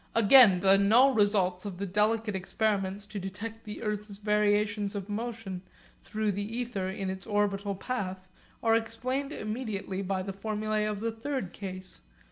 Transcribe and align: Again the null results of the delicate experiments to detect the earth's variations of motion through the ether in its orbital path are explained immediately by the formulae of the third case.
Again 0.15 0.61
the 0.61 0.79
null 0.79 1.13
results 1.13 1.63
of 1.63 1.77
the 1.77 1.85
delicate 1.85 2.35
experiments 2.35 3.05
to 3.05 3.19
detect 3.19 3.65
the 3.65 3.83
earth's 3.83 4.17
variations 4.17 4.95
of 4.95 5.07
motion 5.09 5.61
through 6.01 6.31
the 6.31 6.57
ether 6.57 6.89
in 6.89 7.11
its 7.11 7.27
orbital 7.27 7.75
path 7.75 8.27
are 8.63 8.73
explained 8.75 9.31
immediately 9.31 10.01
by 10.01 10.23
the 10.23 10.33
formulae 10.33 10.85
of 10.85 11.01
the 11.01 11.11
third 11.11 11.53
case. 11.53 12.01